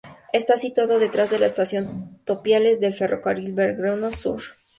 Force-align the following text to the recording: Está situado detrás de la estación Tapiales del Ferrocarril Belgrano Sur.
Está 0.33 0.57
situado 0.57 0.97
detrás 0.97 1.29
de 1.29 1.37
la 1.37 1.45
estación 1.45 2.19
Tapiales 2.25 2.79
del 2.79 2.95
Ferrocarril 2.95 3.53
Belgrano 3.53 4.11
Sur. 4.11 4.41